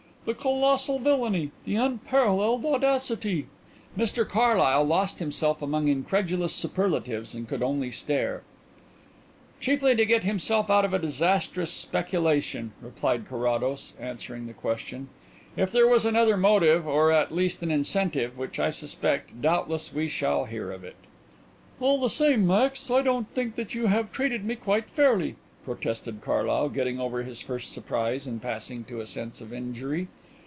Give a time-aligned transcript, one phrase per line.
[0.23, 3.47] The colossal villainy, the unparalleled audacity!"
[3.97, 8.43] Mr Carlyle lost himself among incredulous superlatives and could only stare.
[9.59, 15.09] "Chiefly to get himself out of a disastrous speculation," replied Carrados, answering the question.
[15.57, 20.07] "If there was another motive or at least an incentive which I suspect, doubtless we
[20.07, 20.97] shall hear of it."
[21.79, 26.21] "All the same, Max, I don't think that you have treated me quite fairly," protested
[26.21, 30.07] Carlyle, getting over his first surprise and passing to a sense of injury.